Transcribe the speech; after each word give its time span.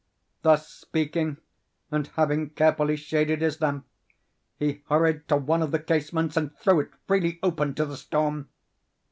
Thus 0.41 0.67
speaking, 0.67 1.37
and 1.91 2.07
having 2.15 2.49
carefully 2.49 2.95
shaded 2.95 3.41
his 3.43 3.61
lamp, 3.61 3.85
he 4.57 4.81
hurried 4.89 5.27
to 5.27 5.37
one 5.37 5.61
of 5.61 5.69
the 5.69 5.77
casements, 5.77 6.35
and 6.35 6.57
threw 6.57 6.79
it 6.79 6.89
freely 7.05 7.37
open 7.43 7.75
to 7.75 7.85
the 7.85 7.97
storm. 7.97 8.49